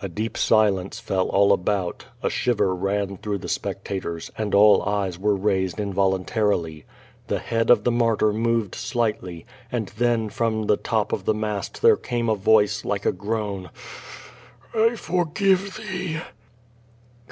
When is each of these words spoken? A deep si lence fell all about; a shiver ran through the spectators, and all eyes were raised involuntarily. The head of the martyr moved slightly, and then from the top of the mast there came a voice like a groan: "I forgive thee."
A 0.00 0.08
deep 0.08 0.36
si 0.38 0.54
lence 0.54 1.00
fell 1.00 1.28
all 1.28 1.52
about; 1.52 2.04
a 2.22 2.30
shiver 2.30 2.72
ran 2.72 3.16
through 3.16 3.38
the 3.38 3.48
spectators, 3.48 4.30
and 4.38 4.54
all 4.54 4.80
eyes 4.84 5.18
were 5.18 5.34
raised 5.34 5.80
involuntarily. 5.80 6.84
The 7.26 7.40
head 7.40 7.68
of 7.68 7.82
the 7.82 7.90
martyr 7.90 8.32
moved 8.32 8.76
slightly, 8.76 9.46
and 9.72 9.88
then 9.98 10.28
from 10.28 10.68
the 10.68 10.76
top 10.76 11.12
of 11.12 11.24
the 11.24 11.34
mast 11.34 11.82
there 11.82 11.96
came 11.96 12.28
a 12.28 12.36
voice 12.36 12.84
like 12.84 13.04
a 13.04 13.10
groan: 13.10 13.70
"I 14.72 14.94
forgive 14.94 15.78
thee." 15.78 16.20